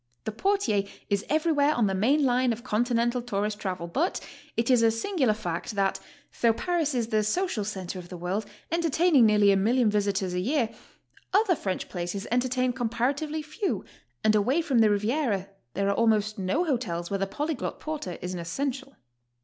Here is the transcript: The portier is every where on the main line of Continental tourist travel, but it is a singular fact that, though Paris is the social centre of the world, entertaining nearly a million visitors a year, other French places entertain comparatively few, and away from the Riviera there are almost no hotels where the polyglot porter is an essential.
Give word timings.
The 0.23 0.31
portier 0.31 0.85
is 1.11 1.23
every 1.29 1.51
where 1.51 1.75
on 1.75 1.85
the 1.85 1.93
main 1.93 2.25
line 2.25 2.51
of 2.51 2.63
Continental 2.63 3.21
tourist 3.21 3.59
travel, 3.59 3.85
but 3.85 4.19
it 4.57 4.71
is 4.71 4.81
a 4.81 4.89
singular 4.89 5.35
fact 5.35 5.75
that, 5.75 5.99
though 6.41 6.53
Paris 6.53 6.95
is 6.95 7.09
the 7.09 7.21
social 7.21 7.63
centre 7.63 7.99
of 7.99 8.09
the 8.09 8.17
world, 8.17 8.47
entertaining 8.71 9.27
nearly 9.27 9.51
a 9.51 9.55
million 9.55 9.91
visitors 9.91 10.33
a 10.33 10.39
year, 10.39 10.71
other 11.35 11.55
French 11.55 11.87
places 11.87 12.25
entertain 12.31 12.73
comparatively 12.73 13.43
few, 13.43 13.85
and 14.23 14.33
away 14.33 14.59
from 14.63 14.79
the 14.79 14.89
Riviera 14.89 15.49
there 15.75 15.87
are 15.87 15.93
almost 15.95 16.39
no 16.39 16.63
hotels 16.65 17.11
where 17.11 17.19
the 17.19 17.27
polyglot 17.27 17.79
porter 17.79 18.17
is 18.23 18.33
an 18.33 18.39
essential. 18.39 18.95